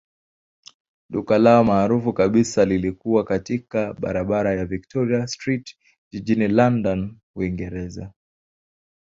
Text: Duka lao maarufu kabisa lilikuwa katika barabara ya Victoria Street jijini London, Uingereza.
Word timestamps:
Duka 1.09 1.37
lao 1.39 1.63
maarufu 1.63 2.13
kabisa 2.13 2.65
lilikuwa 2.65 3.23
katika 3.23 3.93
barabara 3.93 4.53
ya 4.55 4.65
Victoria 4.65 5.27
Street 5.27 5.75
jijini 6.11 6.47
London, 6.47 7.19
Uingereza. 7.35 8.11